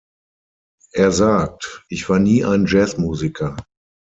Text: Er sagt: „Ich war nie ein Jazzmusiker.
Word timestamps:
Er 0.93 1.11
sagt: 1.11 1.83
„Ich 1.87 2.09
war 2.09 2.17
nie 2.17 2.43
ein 2.43 2.65
Jazzmusiker. 2.65 3.55